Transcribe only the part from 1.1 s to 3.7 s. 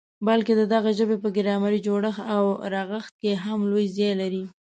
په ګرامري جوړښت او رغښت کي هم